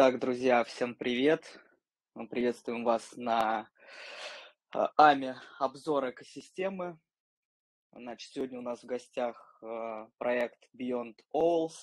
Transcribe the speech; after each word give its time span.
Итак, 0.00 0.20
друзья, 0.20 0.62
всем 0.62 0.94
привет. 0.94 1.58
Мы 2.14 2.28
приветствуем 2.28 2.84
вас 2.84 3.16
на 3.16 3.68
а, 4.70 4.92
АМИ 4.96 5.34
обзор 5.58 6.10
экосистемы. 6.10 7.00
Значит, 7.90 8.30
сегодня 8.30 8.60
у 8.60 8.62
нас 8.62 8.84
в 8.84 8.86
гостях 8.86 9.58
а, 9.60 10.08
проект 10.18 10.68
Beyond 10.72 11.16
Owls, 11.34 11.74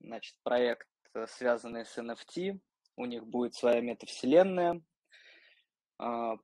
значит, 0.00 0.34
проект, 0.42 0.88
э, 1.14 1.28
связанный 1.28 1.86
с 1.86 1.96
NFT. 1.96 2.58
У 2.96 3.04
них 3.04 3.24
будет 3.24 3.54
своя 3.54 3.80
метавселенная. 3.80 4.82
А, 5.98 6.34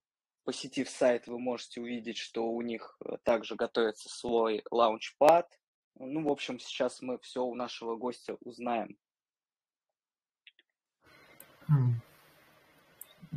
посетив 0.44 0.88
сайт, 0.88 1.26
вы 1.26 1.41
можете 1.41 1.80
увидеть, 1.80 2.19
что 2.19 2.46
у 2.46 2.62
них 2.62 2.96
э, 3.04 3.16
также 3.25 3.56
готовится 3.56 4.08
свой 4.08 4.62
лаунчпад. 4.70 5.50
Ну, 5.96 6.22
в 6.22 6.28
общем, 6.28 6.60
сейчас 6.60 7.02
мы 7.02 7.19
все 7.19 7.42
у 7.42 7.56
нашего 7.56 7.96
гостя 7.96 8.36
узнаем. 8.42 8.96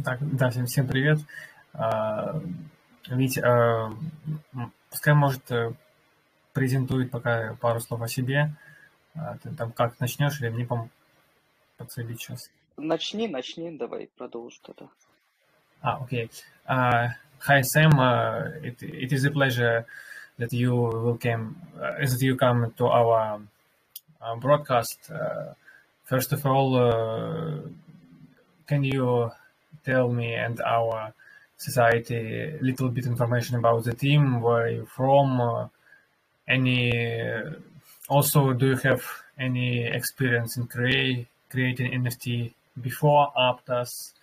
Так, 0.03 0.19
да, 0.21 0.49
всем, 0.49 0.65
всем 0.65 0.87
привет. 0.87 1.19
А, 1.73 2.39
Ведь 3.07 3.37
а, 3.39 3.91
пускай, 4.89 5.13
может, 5.13 5.51
э, 5.51 5.73
презентует 6.53 7.11
пока 7.11 7.55
пару 7.59 7.79
слов 7.79 8.01
о 8.01 8.07
себе. 8.07 8.51
А, 9.15 9.37
ты 9.41 9.49
там 9.51 9.71
как 9.71 9.99
начнешь 9.99 10.39
или 10.41 10.49
мне 10.49 10.65
пом 10.65 10.89
подсобить 11.77 12.21
сейчас? 12.21 12.49
Начни, 12.77 13.27
начни, 13.27 13.71
давай 13.71 14.09
продолжу 14.15 14.59
тогда. 14.61 14.87
Ah, 15.81 15.99
okay. 16.03 16.29
Uh, 16.67 17.07
hi, 17.39 17.61
Sam. 17.61 17.99
Uh, 17.99 18.51
it, 18.61 18.83
it 18.83 19.13
is 19.13 19.25
a 19.25 19.31
pleasure 19.31 19.85
that 20.37 20.51
you 20.51 20.75
will 20.75 21.17
come, 21.17 21.55
uh, 21.75 21.97
that 21.99 22.21
you 22.21 22.35
come 22.35 22.71
to 22.77 22.85
our 22.85 23.41
uh, 24.21 24.35
broadcast. 24.35 25.09
First 26.05 26.33
of 26.33 26.45
all, 26.45 26.75
can 28.69 28.83
you 28.83 29.31
tell 29.83 30.07
me 30.09 30.35
and 30.35 30.61
our 30.61 31.11
society 31.57 32.15
a 32.15 32.59
little 32.61 32.89
bit 32.89 33.05
information 33.07 33.55
about 33.57 33.83
the 33.83 33.93
team, 33.93 34.41
where 34.41 34.69
you 34.69 34.85
from, 34.85 35.41
uh, 35.41 35.67
any, 36.47 36.93
also 38.07 38.53
do 38.53 38.67
you 38.67 38.77
have 38.77 39.03
any 39.39 39.85
experience 39.99 40.57
in 40.57 40.67
creating 40.67 41.91
NFT 42.01 42.53
before, 42.79 43.31
Aptos? 43.37 44.13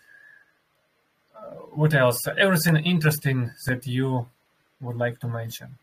Uh, 1.37 1.41
what 1.81 1.93
else? 1.93 2.27
Everything 2.39 2.77
interesting 2.77 3.51
that 3.67 3.85
you 3.87 4.27
would 4.81 4.97
like 4.97 5.19
to 5.21 5.29
mention? 5.29 5.77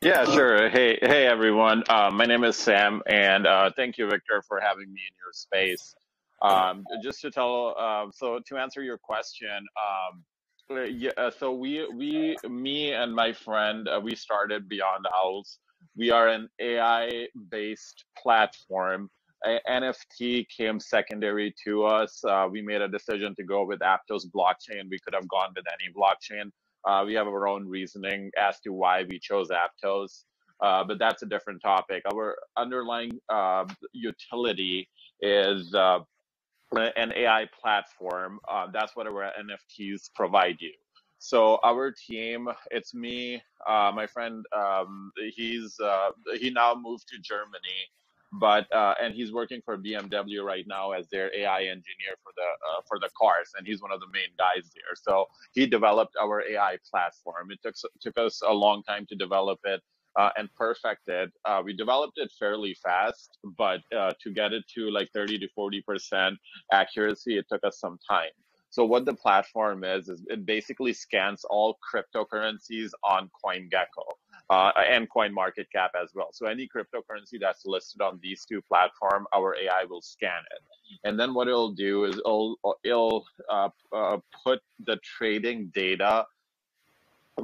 Yeah, 0.00 0.24
sure. 0.24 0.70
Hey, 0.70 0.98
hey, 1.02 1.26
everyone. 1.26 1.82
Uh, 1.88 2.10
my 2.12 2.24
name 2.24 2.44
is 2.44 2.56
Sam, 2.56 3.02
and 3.06 3.46
uh, 3.46 3.70
thank 3.76 3.98
you, 3.98 4.06
Victor, 4.08 4.42
for 4.48 4.60
having 4.60 4.88
me 4.94 5.02
in 5.08 5.14
your 5.22 5.32
space. 5.32 5.94
Um, 6.42 6.84
just 7.02 7.20
to 7.22 7.30
tell, 7.30 7.74
uh, 7.78 8.06
so 8.12 8.40
to 8.46 8.56
answer 8.56 8.82
your 8.82 8.98
question, 8.98 9.48
um, 9.58 10.24
uh, 10.70 10.82
yeah, 10.82 11.10
uh, 11.16 11.30
so 11.30 11.52
we, 11.52 11.86
we, 11.94 12.36
me 12.48 12.92
and 12.92 13.14
my 13.14 13.32
friend, 13.32 13.88
uh, 13.88 14.00
we 14.02 14.14
started 14.14 14.68
Beyond 14.68 15.06
Owls. 15.16 15.58
We 15.96 16.10
are 16.10 16.28
an 16.28 16.48
AI-based 16.60 18.04
platform. 18.22 19.10
A- 19.46 19.60
NFT 19.68 20.46
came 20.54 20.78
secondary 20.78 21.54
to 21.64 21.84
us. 21.84 22.22
Uh, 22.22 22.46
we 22.50 22.60
made 22.60 22.82
a 22.82 22.88
decision 22.88 23.34
to 23.36 23.44
go 23.44 23.64
with 23.64 23.80
Aptos 23.80 24.26
blockchain. 24.34 24.88
We 24.90 24.98
could 25.00 25.14
have 25.14 25.28
gone 25.28 25.50
with 25.56 25.64
any 25.72 25.92
blockchain. 25.92 26.50
Uh, 26.86 27.04
we 27.04 27.14
have 27.14 27.26
our 27.26 27.48
own 27.48 27.66
reasoning 27.66 28.30
as 28.38 28.60
to 28.60 28.72
why 28.72 29.04
we 29.08 29.18
chose 29.18 29.48
Aptos. 29.48 30.24
Uh, 30.60 30.84
but 30.84 30.98
that's 30.98 31.22
a 31.22 31.26
different 31.26 31.62
topic. 31.62 32.02
Our 32.12 32.36
underlying 32.56 33.12
uh, 33.28 33.64
utility 33.92 34.88
is 35.20 35.72
uh, 35.74 36.00
an 36.76 37.12
AI 37.16 37.46
platform. 37.60 38.40
Uh, 38.48 38.68
that's 38.72 38.96
what 38.96 39.06
our 39.06 39.32
NFTs 39.40 40.10
provide 40.14 40.56
you. 40.60 40.72
So 41.18 41.58
our 41.64 41.92
team, 41.92 42.48
it's 42.70 42.94
me, 42.94 43.42
uh, 43.68 43.92
my 43.94 44.06
friend. 44.06 44.44
Um, 44.56 45.10
he's 45.34 45.78
uh, 45.80 46.10
he 46.38 46.50
now 46.50 46.74
moved 46.76 47.08
to 47.08 47.18
Germany, 47.20 47.80
but 48.40 48.72
uh, 48.72 48.94
and 49.02 49.14
he's 49.14 49.32
working 49.32 49.60
for 49.64 49.78
BMW 49.78 50.44
right 50.44 50.64
now 50.68 50.92
as 50.92 51.08
their 51.10 51.34
AI 51.36 51.62
engineer 51.62 52.14
for 52.22 52.32
the 52.36 52.42
uh, 52.42 52.80
for 52.86 52.98
the 53.00 53.10
cars, 53.20 53.50
and 53.58 53.66
he's 53.66 53.82
one 53.82 53.92
of 53.92 54.00
the 54.00 54.06
main 54.12 54.30
guys 54.38 54.70
there. 54.74 54.94
So 55.02 55.26
he 55.54 55.66
developed 55.66 56.16
our 56.20 56.42
AI 56.48 56.78
platform. 56.90 57.50
It 57.50 57.60
took 57.64 57.74
took 58.00 58.18
us 58.18 58.40
a 58.46 58.52
long 58.52 58.82
time 58.84 59.06
to 59.08 59.16
develop 59.16 59.58
it 59.64 59.82
uh, 60.16 60.30
and 60.36 60.48
perfect 60.54 61.08
it. 61.08 61.30
Uh, 61.44 61.62
we 61.64 61.72
developed 61.72 62.18
it 62.18 62.30
fairly 62.38 62.74
fast, 62.82 63.38
but 63.56 63.80
uh, 63.96 64.12
to 64.22 64.32
get 64.32 64.52
it 64.52 64.64
to 64.74 64.90
like 64.90 65.08
30 65.14 65.38
to 65.38 65.48
40% 65.56 66.36
accuracy, 66.72 67.38
it 67.38 67.46
took 67.50 67.64
us 67.64 67.78
some 67.80 67.98
time. 68.08 68.30
So 68.70 68.84
what 68.84 69.06
the 69.06 69.14
platform 69.14 69.82
is, 69.82 70.08
is 70.08 70.24
it 70.28 70.44
basically 70.44 70.92
scans 70.92 71.44
all 71.44 71.78
cryptocurrencies 71.92 72.90
on 73.02 73.30
CoinGecko 73.42 74.04
uh, 74.50 74.72
and 74.76 75.08
CoinMarketCap 75.10 75.90
as 76.00 76.10
well. 76.14 76.28
So 76.32 76.46
any 76.46 76.68
cryptocurrency 76.68 77.40
that's 77.40 77.64
listed 77.64 78.02
on 78.02 78.18
these 78.22 78.44
two 78.44 78.60
platforms, 78.62 79.26
our 79.34 79.56
AI 79.56 79.84
will 79.88 80.02
scan 80.02 80.42
it. 80.50 80.62
And 81.04 81.18
then 81.18 81.32
what 81.32 81.48
it'll 81.48 81.72
do 81.72 82.04
is 82.04 82.16
it'll, 82.18 82.58
it'll 82.84 83.24
uh, 83.50 83.70
uh, 83.92 84.18
put 84.44 84.60
the 84.84 84.98
trading 85.02 85.70
data 85.74 86.26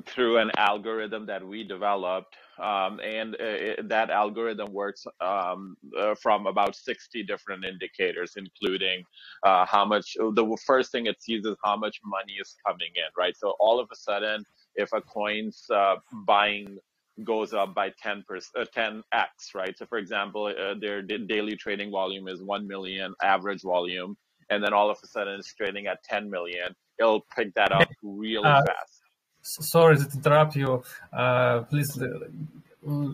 through 0.06 0.38
an 0.38 0.50
algorithm 0.56 1.26
that 1.26 1.46
we 1.46 1.64
developed 1.64 2.37
um, 2.62 3.00
and 3.00 3.34
uh, 3.34 3.38
it, 3.40 3.88
that 3.88 4.10
algorithm 4.10 4.72
works 4.72 5.06
um, 5.20 5.76
uh, 5.98 6.14
from 6.14 6.46
about 6.46 6.76
60 6.76 7.22
different 7.24 7.64
indicators 7.64 8.34
including 8.36 9.02
uh, 9.44 9.66
how 9.66 9.84
much 9.84 10.14
the 10.18 10.58
first 10.66 10.92
thing 10.92 11.06
it 11.06 11.22
sees 11.22 11.44
is 11.46 11.56
how 11.64 11.76
much 11.76 12.00
money 12.04 12.34
is 12.40 12.54
coming 12.66 12.90
in 12.96 13.10
right? 13.18 13.36
So 13.36 13.54
all 13.60 13.80
of 13.80 13.88
a 13.92 13.96
sudden 13.96 14.44
if 14.76 14.92
a 14.92 15.00
coin's 15.00 15.64
uh, 15.72 15.96
buying 16.26 16.78
goes 17.24 17.52
up 17.54 17.74
by 17.74 17.92
10 18.02 18.24
percent 18.28 18.68
10x 18.76 19.28
right? 19.54 19.76
So 19.78 19.86
for 19.86 19.98
example 19.98 20.46
uh, 20.46 20.74
their 20.80 21.02
daily 21.02 21.56
trading 21.56 21.90
volume 21.90 22.28
is 22.28 22.42
1 22.42 22.66
million 22.66 23.14
average 23.22 23.62
volume 23.62 24.16
and 24.50 24.62
then 24.64 24.72
all 24.74 24.90
of 24.90 24.98
a 25.02 25.06
sudden 25.06 25.38
it's 25.40 25.54
trading 25.54 25.86
at 25.86 26.02
10 26.04 26.30
million 26.30 26.74
it'll 27.00 27.26
pick 27.36 27.54
that 27.54 27.72
up 27.72 27.88
really 28.02 28.44
Uh, 28.44 28.62
fast 28.66 29.03
sorry 29.44 29.96
to 29.96 30.08
interrupt 30.14 30.56
you. 30.56 30.82
Uh, 31.12 31.62
please 31.62 31.91
uh, 32.00 32.08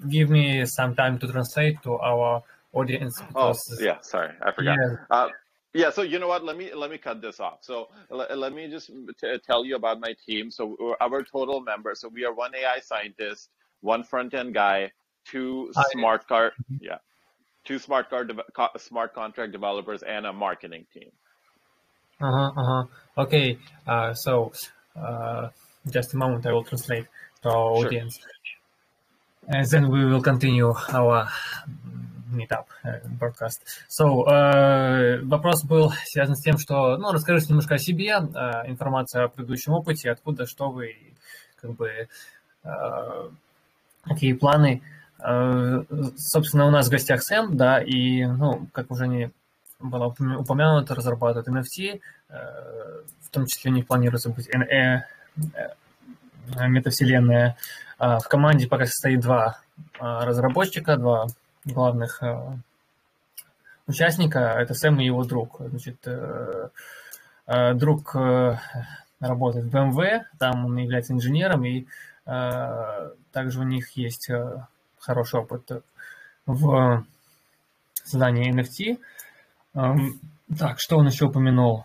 give 0.09 0.31
me 0.31 0.65
some 0.67 0.95
time 0.95 1.19
to 1.19 1.27
translate 1.27 1.83
to 1.83 1.95
our 1.95 2.43
audience 2.73 3.21
Oh, 3.35 3.55
yeah, 3.81 3.99
sorry, 4.03 4.33
I 4.41 4.53
forgot. 4.53 4.77
yeah, 4.79 4.97
Uh, 5.11 5.29
yeah, 5.75 5.91
so 5.91 6.03
you 6.03 6.19
know 6.19 6.29
what? 6.29 6.45
Let 6.45 6.57
me 6.57 6.73
let 6.75 6.91
me 6.91 6.99
cut 6.99 7.21
this 7.21 7.41
off. 7.41 7.59
So 7.63 7.89
let, 8.11 8.53
me 8.53 8.69
just 8.69 8.91
t- 9.21 9.39
tell 9.47 9.65
you 9.65 9.77
about 9.77 10.01
my 10.01 10.15
team. 10.27 10.51
So 10.51 10.77
uh, 10.83 10.95
our 11.05 11.23
total 11.23 11.61
members. 11.61 12.01
So 12.01 12.09
we 12.09 12.25
are 12.25 12.35
one 12.35 12.55
AI 12.55 12.81
scientist, 12.81 13.51
one 13.81 14.03
front 14.03 14.35
end 14.35 14.55
guy, 14.55 14.93
two 15.25 15.73
I, 15.77 15.83
smart 15.93 16.27
card, 16.27 16.53
yeah, 16.81 16.99
two 17.65 17.79
smart 17.79 18.11
card 18.11 18.33
co- 18.55 18.77
smart 18.79 19.15
contract 19.15 19.53
developers, 19.53 20.03
and 20.03 20.27
a 20.27 20.33
marketing 20.33 20.87
team. 20.93 21.11
uh-huh, 22.21 22.51
uh-huh. 22.57 22.85
Okay, 23.23 23.59
uh, 23.87 24.13
so 24.15 24.53
uh, 24.97 25.49
just 25.87 26.15
a 26.15 26.17
moment, 26.17 26.47
I 26.47 26.53
will 26.53 26.65
translate 26.65 27.07
to 27.43 27.49
our 27.49 27.77
Sure. 27.77 27.87
audience, 27.87 28.19
and 29.49 29.67
then 29.67 29.89
we 29.91 30.05
will 30.05 30.23
continue 30.23 30.75
our 30.93 31.29
meetup 32.33 32.67
э, 32.85 33.01
broadcast. 33.19 33.61
So, 33.89 34.25
э, 34.29 35.21
вопрос 35.23 35.65
был 35.65 35.93
связан 36.05 36.37
с 36.37 36.43
тем, 36.43 36.59
что, 36.59 36.97
ну, 36.97 37.13
расскажите 37.13 37.49
немножко 37.49 37.75
о 37.75 37.79
себе, 37.79 38.11
э, 38.13 38.71
информация 38.71 39.25
о 39.25 39.29
предыдущем 39.29 39.73
опыте, 39.73 40.11
откуда, 40.11 40.47
что 40.47 40.71
вы, 40.71 40.95
как 41.61 41.73
бы, 41.73 42.09
э, 42.65 43.29
какие 44.05 44.33
планы. 44.35 44.83
Э, 45.19 45.83
Собственно, 46.17 46.67
у 46.67 46.71
нас 46.71 46.87
в 46.87 46.91
гостях 46.91 47.23
Сэм, 47.23 47.57
да, 47.57 47.81
и, 47.81 48.25
ну, 48.25 48.69
как 48.73 48.91
уже 48.91 49.09
не 49.09 49.31
было 49.81 50.15
упомя- 50.15 50.37
упомянуто, 50.37 50.95
разрабатывают 50.95 51.49
NFT, 51.49 52.01
э, 52.29 52.35
в 53.23 53.31
том 53.31 53.47
числе 53.47 53.71
у 53.71 53.75
них 53.75 53.87
планируется 53.87 54.31
быть 54.31 54.49
э, 54.49 55.05
метавселенная. 56.57 57.57
А 57.99 58.19
В 58.19 58.29
команде 58.29 58.67
пока 58.67 58.87
состоит 58.87 59.21
два 59.21 59.61
а, 59.99 60.25
разработчика, 60.25 60.97
два 60.97 61.27
главных 61.65 62.23
э, 62.23 62.57
участника. 63.87 64.39
Это 64.39 64.75
Сэм 64.75 65.01
и 65.01 65.05
его 65.05 65.25
друг. 65.25 65.61
Значит, 65.61 66.07
э, 66.07 66.69
э, 67.47 67.75
друг 67.75 68.17
э, 68.17 68.57
работает 69.21 69.67
в 69.67 69.75
BMW, 69.75 70.21
там 70.39 70.65
он 70.65 70.77
является 70.79 71.13
инженером, 71.13 71.65
и 71.65 71.87
э, 72.27 73.11
также 73.33 73.61
у 73.61 73.65
них 73.65 73.91
есть 73.97 74.31
э, 74.31 74.67
хороший 74.99 75.41
опыт 75.41 75.85
в 76.47 77.05
создании 77.93 78.53
NFT. 78.55 78.99
Эм, 79.75 80.21
Так, 80.59 80.81
что 80.81 80.97
он 80.97 81.07
еще 81.07 81.27
упомянул? 81.27 81.85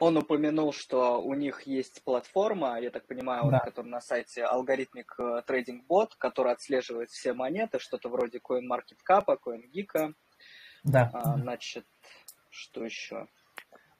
Он 0.00 0.16
упомянул, 0.16 0.72
что 0.72 1.20
у 1.20 1.34
них 1.34 1.62
есть 1.62 2.02
платформа, 2.04 2.78
я 2.80 2.90
так 2.90 3.06
понимаю, 3.06 3.50
Да. 3.50 3.58
которая 3.58 3.90
на 3.90 4.00
сайте 4.00 4.44
алгоритмик 4.44 5.16
Trading 5.18 5.80
Bot, 5.88 6.10
который 6.18 6.52
отслеживает 6.52 7.10
все 7.10 7.32
монеты, 7.32 7.78
что-то 7.78 8.08
вроде 8.08 8.38
CoinMarketCap, 8.38 9.26
CoinGeek. 9.44 10.14
Да. 10.84 11.10
А, 11.12 11.36
значит, 11.36 11.86
что 12.50 12.84
еще? 12.84 13.26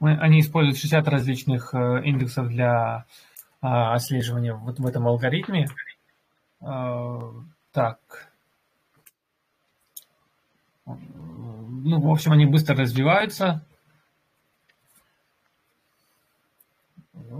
Мы, 0.01 0.17
они 0.17 0.41
используют 0.41 0.79
60 0.79 1.09
различных 1.09 1.75
э, 1.75 2.03
индексов 2.05 2.49
для 2.49 3.05
э, 3.61 3.67
отслеживания 3.67 4.55
вот 4.55 4.79
в 4.79 4.87
этом 4.87 5.09
алгоритме. 5.09 5.67
Э, 6.61 7.19
так. 7.73 8.33
Ну, 10.87 12.01
в 12.01 12.11
общем, 12.11 12.33
они 12.33 12.47
быстро 12.47 12.77
развиваются. 12.77 13.67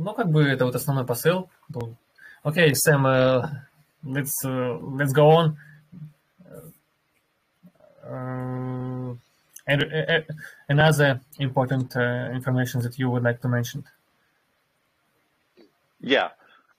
Ну, 0.08 0.14
как 0.14 0.30
бы 0.30 0.44
это 0.44 0.66
вот 0.66 0.76
основной 0.76 1.06
посыл 1.06 1.50
был. 1.70 1.96
Окей, 2.44 2.76
Сэм, 2.76 3.06
uh, 3.06 3.50
let's, 4.04 4.44
uh, 4.46 4.78
let's 4.98 5.14
go 5.14 5.30
on. 5.30 5.58
Uh, 8.06 9.16
and, 9.66 9.84
uh, 9.84 10.22
another 10.68 11.22
important 11.40 11.96
uh, 11.96 12.30
information 12.34 12.82
that 12.82 13.00
you 13.00 13.10
would 13.10 13.24
like 13.24 13.42
to 13.42 13.48
mention. 13.48 13.84
Yeah. 16.02 16.32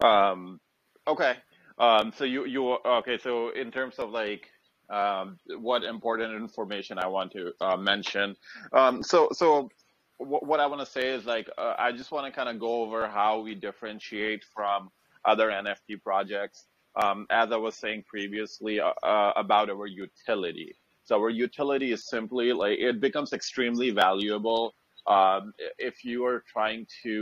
Um, 0.02 0.60
okay. 1.06 1.36
Um, 1.78 2.12
so 2.16 2.24
you 2.24 2.44
you 2.44 2.78
okay? 2.84 3.18
So 3.18 3.50
in 3.50 3.72
terms 3.72 3.98
of 3.98 4.10
like 4.10 4.50
um, 4.90 5.38
what 5.58 5.82
important 5.82 6.34
information 6.34 6.98
I 6.98 7.06
want 7.06 7.32
to 7.32 7.52
uh, 7.60 7.76
mention, 7.76 8.36
um, 8.72 9.02
so 9.02 9.28
so 9.32 9.70
w- 10.19 10.39
what 10.41 10.59
I 10.59 10.67
want 10.67 10.81
to 10.81 10.91
say 10.91 11.09
is 11.09 11.25
like 11.25 11.49
uh, 11.57 11.75
I 11.77 11.91
just 11.91 12.11
want 12.11 12.25
to 12.25 12.31
kind 12.31 12.49
of 12.49 12.59
go 12.59 12.81
over 12.83 13.07
how 13.07 13.39
we 13.39 13.55
differentiate 13.55 14.43
from 14.55 14.89
other 15.25 15.49
NFT 15.49 16.01
projects. 16.03 16.67
Um, 17.01 17.27
as 17.29 17.51
I 17.51 17.57
was 17.57 17.75
saying 17.75 18.03
previously 18.07 18.79
uh, 18.79 18.91
uh, 19.03 19.31
about 19.35 19.69
our 19.69 19.85
utility. 19.85 20.75
So 21.03 21.15
our 21.17 21.29
utility 21.29 21.91
is 21.91 22.07
simply 22.07 22.51
like 22.51 22.77
it 22.79 22.99
becomes 22.99 23.31
extremely 23.33 23.91
valuable 23.91 24.73
um, 25.07 25.53
if 25.77 26.03
you 26.03 26.25
are 26.25 26.43
trying 26.47 26.85
to 27.03 27.13